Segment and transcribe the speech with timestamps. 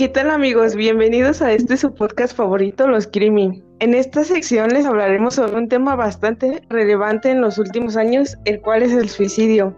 [0.00, 0.76] ¿Qué tal amigos?
[0.76, 3.62] Bienvenidos a este su podcast favorito, Los Crimi.
[3.80, 8.62] En esta sección les hablaremos sobre un tema bastante relevante en los últimos años, el
[8.62, 9.76] cual es el suicidio.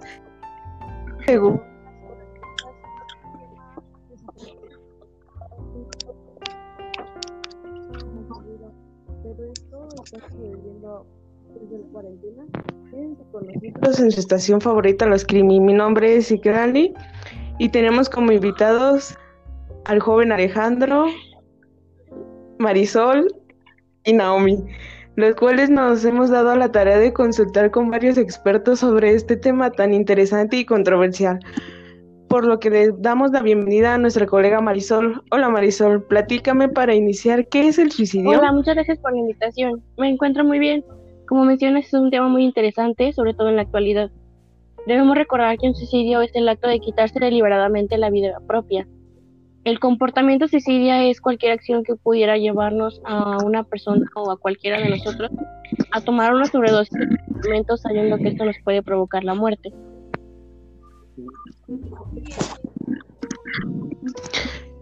[13.98, 15.58] en su estación favorita, Los Crimi.
[15.58, 16.94] Mi nombre es Ikrali
[17.58, 19.18] y tenemos como invitados
[19.84, 21.06] al joven Alejandro,
[22.58, 23.26] Marisol
[24.04, 24.58] y Naomi,
[25.16, 29.70] los cuales nos hemos dado la tarea de consultar con varios expertos sobre este tema
[29.70, 31.40] tan interesante y controversial.
[32.28, 35.22] Por lo que le damos la bienvenida a nuestra colega Marisol.
[35.30, 38.30] Hola Marisol, platícame para iniciar, ¿qué es el suicidio?
[38.30, 39.82] Hola, muchas gracias por la invitación.
[39.98, 40.82] Me encuentro muy bien.
[41.28, 44.10] Como mencionas, es un tema muy interesante, sobre todo en la actualidad.
[44.86, 48.86] Debemos recordar que un suicidio es el acto de quitarse deliberadamente la vida propia,
[49.64, 54.78] el comportamiento suicidia es cualquier acción que pudiera llevarnos a una persona o a cualquiera
[54.78, 55.30] de nosotros
[55.92, 59.72] a tomar una sobredosis de sabiendo que esto nos puede provocar la muerte.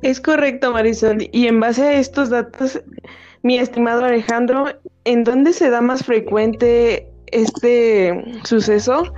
[0.02, 1.28] Es correcto, Marisol.
[1.32, 2.80] Y en base a estos datos,
[3.42, 4.66] mi estimado Alejandro,
[5.04, 9.12] ¿en dónde se da más frecuente este suceso?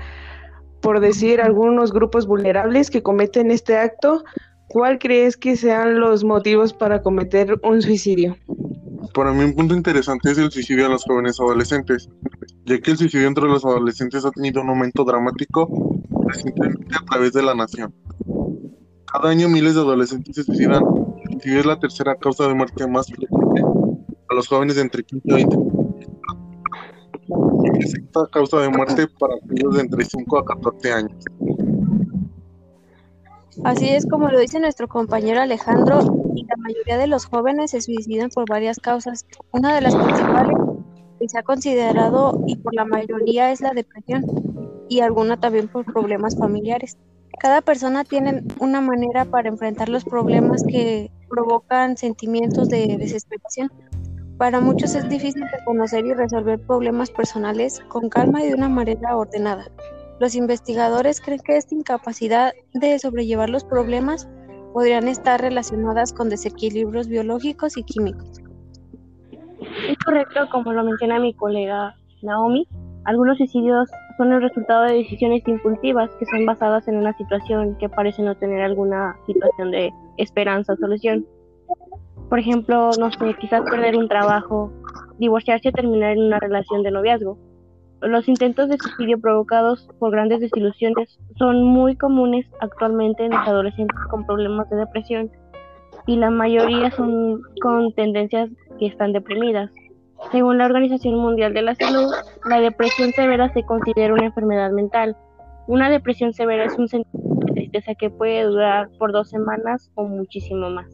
[0.80, 4.24] Por decir, algunos grupos vulnerables que cometen este acto
[4.72, 8.38] ¿Cuál crees que sean los motivos para cometer un suicidio?
[9.12, 12.08] Para mí un punto interesante es el suicidio de los jóvenes adolescentes,
[12.64, 15.68] ya que el suicidio entre los adolescentes ha tenido un aumento dramático
[16.26, 17.92] recientemente a través de la nación.
[19.12, 20.82] Cada año miles de adolescentes se suicidan.
[21.24, 23.60] El suicidio es la tercera causa de muerte más frecuente
[24.30, 25.56] a los jóvenes de entre 15 y 20
[27.64, 31.24] y la sexta causa de muerte para aquellos de entre 5 a 14 años.
[33.64, 36.00] Así es como lo dice nuestro compañero Alejandro,
[36.34, 39.26] y la mayoría de los jóvenes se suicidan por varias causas.
[39.52, 40.56] Una de las principales
[41.20, 44.24] que se ha considerado y por la mayoría es la depresión
[44.88, 46.96] y alguna también por problemas familiares.
[47.38, 53.70] Cada persona tiene una manera para enfrentar los problemas que provocan sentimientos de desesperación.
[54.38, 59.16] Para muchos es difícil reconocer y resolver problemas personales con calma y de una manera
[59.16, 59.66] ordenada.
[60.22, 64.30] Los investigadores creen que esta incapacidad de sobrellevar los problemas
[64.72, 68.40] podrían estar relacionadas con desequilibrios biológicos y químicos.
[69.88, 72.68] Es correcto, como lo menciona mi colega Naomi,
[73.04, 77.88] algunos suicidios son el resultado de decisiones impulsivas que son basadas en una situación que
[77.88, 81.26] parece no tener alguna situación de esperanza o solución.
[82.28, 84.70] Por ejemplo, no sé, quizás perder un trabajo,
[85.18, 87.36] divorciarse o terminar en una relación de noviazgo.
[88.02, 93.96] Los intentos de suicidio provocados por grandes desilusiones son muy comunes actualmente en los adolescentes
[94.10, 95.30] con problemas de depresión
[96.08, 99.70] y la mayoría son con tendencias que están deprimidas.
[100.32, 102.12] Según la Organización Mundial de la Salud,
[102.48, 105.16] la depresión severa se considera una enfermedad mental.
[105.68, 110.04] Una depresión severa es un sentimiento de tristeza que puede durar por dos semanas o
[110.04, 110.86] muchísimo más.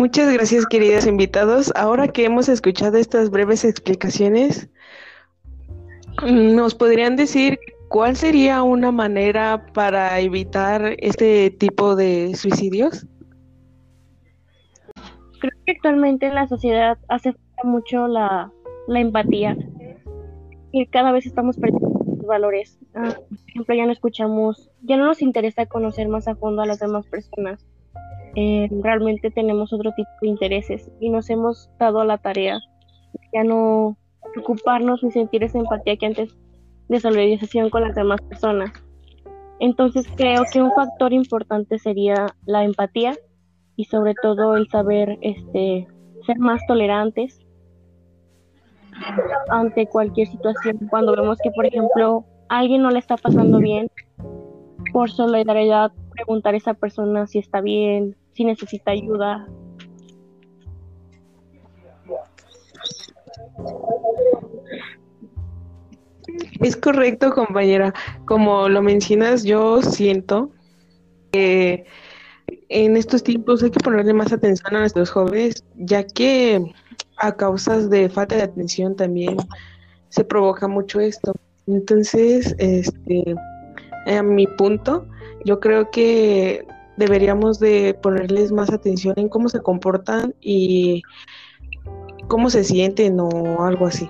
[0.00, 1.70] Muchas gracias, queridos invitados.
[1.76, 4.70] Ahora que hemos escuchado estas breves explicaciones,
[6.24, 7.58] ¿nos podrían decir
[7.90, 13.06] cuál sería una manera para evitar este tipo de suicidios?
[15.38, 18.50] Creo que actualmente en la sociedad hace falta mucho la,
[18.88, 19.54] empatía
[20.72, 21.90] y cada vez estamos perdiendo
[22.26, 22.78] valores.
[22.94, 26.66] Ah, por ejemplo, ya no escuchamos, ya no nos interesa conocer más a fondo a
[26.66, 27.66] las demás personas
[28.36, 32.58] eh, realmente tenemos otro tipo de intereses y nos hemos dado la tarea
[33.32, 33.96] ya no
[34.32, 36.36] preocuparnos ni sentir esa empatía que antes
[36.88, 38.70] de solidarización con las demás personas.
[39.60, 43.14] Entonces creo que un factor importante sería la empatía
[43.76, 45.86] y sobre todo el saber este
[46.26, 47.40] ser más tolerantes
[49.48, 50.78] ante cualquier situación.
[50.90, 53.88] Cuando vemos que, por ejemplo, alguien no le está pasando bien,
[54.92, 59.46] por solidaridad preguntar a esa persona si está bien, si necesita ayuda.
[66.60, 67.92] Es correcto, compañera.
[68.26, 70.50] Como lo mencionas, yo siento
[71.32, 71.86] que
[72.68, 76.72] en estos tiempos hay que ponerle más atención a nuestros jóvenes, ya que
[77.18, 79.36] a causas de falta de atención también
[80.08, 81.32] se provoca mucho esto.
[81.66, 83.34] Entonces, este,
[84.06, 85.06] a mi punto,
[85.44, 91.02] yo creo que deberíamos de ponerles más atención en cómo se comportan y
[92.28, 94.08] cómo se sienten o algo así.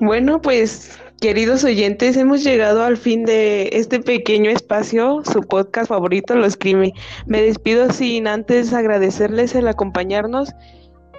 [0.00, 6.36] Bueno, pues Queridos oyentes, hemos llegado al fin de este pequeño espacio, su podcast favorito,
[6.36, 6.92] Los Crime.
[7.24, 10.52] Me despido sin antes agradecerles el acompañarnos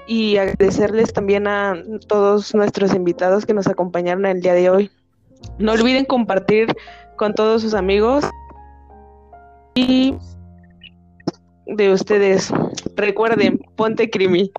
[0.05, 4.91] y agradecerles también a todos nuestros invitados que nos acompañaron el día de hoy.
[5.57, 6.75] No olviden compartir
[7.15, 8.23] con todos sus amigos
[11.65, 12.51] de ustedes.
[12.95, 14.51] Recuerden, ponte crimi.